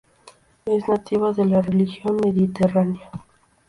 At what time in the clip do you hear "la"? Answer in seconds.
1.45-1.61